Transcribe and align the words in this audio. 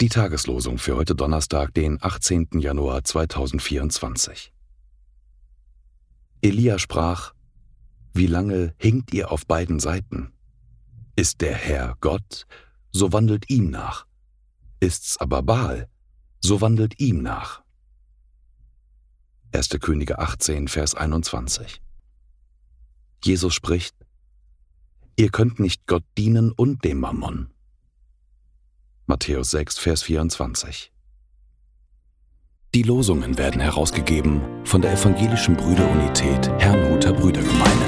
Die 0.00 0.08
Tageslosung 0.08 0.78
für 0.78 0.96
heute 0.96 1.14
Donnerstag, 1.14 1.74
den 1.74 1.98
18. 2.02 2.48
Januar 2.60 3.04
2024. 3.04 4.54
Elia 6.40 6.78
sprach, 6.78 7.34
Wie 8.14 8.26
lange 8.26 8.72
hinkt 8.78 9.12
ihr 9.12 9.30
auf 9.30 9.46
beiden 9.46 9.80
Seiten? 9.80 10.32
Ist 11.14 11.42
der 11.42 11.54
Herr 11.54 11.98
Gott, 12.00 12.46
so 12.90 13.12
wandelt 13.12 13.50
ihm 13.50 13.68
nach. 13.68 14.06
Ist's 14.80 15.18
aber 15.18 15.42
Baal, 15.42 15.90
so 16.40 16.62
wandelt 16.62 16.98
ihm 16.98 17.20
nach. 17.22 17.62
1. 19.52 19.76
Könige 19.78 20.20
18, 20.20 20.68
Vers 20.68 20.94
21. 20.94 21.82
Jesus 23.22 23.52
spricht, 23.52 23.94
Ihr 25.16 25.28
könnt 25.28 25.60
nicht 25.60 25.86
Gott 25.86 26.04
dienen 26.16 26.50
und 26.50 26.82
dem 26.82 27.00
Mammon. 27.00 27.53
Matthäus 29.06 29.50
6, 29.50 29.78
Vers 29.78 30.02
24. 30.02 30.90
Die 32.74 32.82
Losungen 32.82 33.36
werden 33.36 33.60
herausgegeben 33.60 34.40
von 34.64 34.80
der 34.80 34.94
Evangelischen 34.94 35.58
Brüderunität 35.58 36.50
Herrnhuter 36.58 37.12
Brüdergemeine. 37.12 37.83